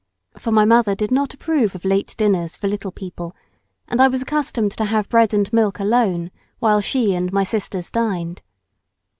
[0.35, 3.35] For my mother did not approve of late dinners for little people,
[3.87, 7.91] and I was accustomed to have bread and milk alone while she and my sisters
[7.91, 8.41] dined.